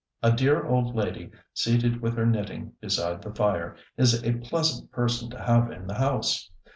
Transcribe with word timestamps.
A 0.23 0.31
dear 0.31 0.65
old 0.65 0.95
lady 0.95 1.29
seated 1.53 2.01
with 2.01 2.15
her 2.17 2.25
knitting 2.25 2.73
beside 2.81 3.21
the 3.21 3.31
fire, 3.35 3.75
is 3.97 4.23
a 4.23 4.33
pleasant 4.39 4.91
person 4.91 5.29
to 5.29 5.39
have 5.43 5.69
in 5.69 5.85
the 5.85 5.93
house. 5.93 6.49